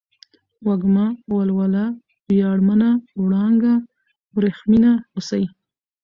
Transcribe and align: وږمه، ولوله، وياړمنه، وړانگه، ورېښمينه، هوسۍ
وږمه، 0.65 1.05
ولوله، 1.37 1.85
وياړمنه، 2.27 2.89
وړانگه، 3.23 3.73
ورېښمينه، 4.35 4.91
هوسۍ 5.13 5.43